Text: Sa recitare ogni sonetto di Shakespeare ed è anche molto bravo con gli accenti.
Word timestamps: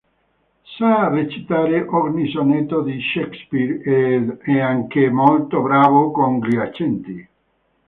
Sa 0.75 1.09
recitare 1.09 1.85
ogni 1.87 2.27
sonetto 2.31 2.81
di 2.81 2.99
Shakespeare 3.13 3.83
ed 3.83 4.31
è 4.41 4.59
anche 4.59 5.11
molto 5.11 5.61
bravo 5.61 6.09
con 6.09 6.39
gli 6.39 6.57
accenti. 6.57 7.29